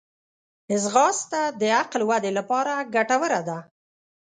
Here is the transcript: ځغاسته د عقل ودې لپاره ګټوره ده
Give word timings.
ځغاسته 0.83 1.41
د 1.59 1.61
عقل 1.79 2.01
ودې 2.09 2.31
لپاره 2.39 2.73
ګټوره 2.95 3.41
ده 3.47 3.57